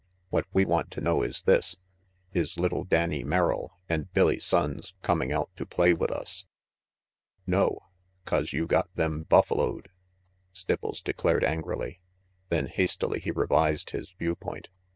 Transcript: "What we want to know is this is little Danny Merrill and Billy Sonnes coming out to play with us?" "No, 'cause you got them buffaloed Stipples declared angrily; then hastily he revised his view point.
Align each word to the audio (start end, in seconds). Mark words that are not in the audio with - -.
"What 0.31 0.47
we 0.51 0.65
want 0.65 0.89
to 0.93 0.99
know 0.99 1.21
is 1.21 1.43
this 1.43 1.75
is 2.33 2.57
little 2.57 2.85
Danny 2.85 3.23
Merrill 3.23 3.77
and 3.87 4.11
Billy 4.13 4.37
Sonnes 4.37 4.93
coming 5.03 5.31
out 5.31 5.51
to 5.57 5.63
play 5.63 5.93
with 5.93 6.09
us?" 6.09 6.47
"No, 7.45 7.77
'cause 8.25 8.51
you 8.51 8.65
got 8.65 8.91
them 8.95 9.21
buffaloed 9.21 9.89
Stipples 10.55 11.03
declared 11.03 11.43
angrily; 11.43 12.01
then 12.49 12.65
hastily 12.65 13.19
he 13.19 13.29
revised 13.29 13.91
his 13.91 14.13
view 14.13 14.33
point. 14.33 14.69